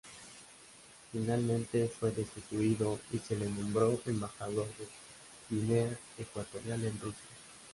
Finalmente 1.11 1.87
fue 1.87 2.09
destituido 2.09 2.99
y 3.13 3.19
se 3.19 3.35
le 3.37 3.47
nombró 3.47 4.01
Embajador 4.07 4.65
de 4.75 4.87
Guinea 5.55 5.95
Ecuatorial 6.17 6.83
en 6.85 6.99
Rusia. 6.99 7.29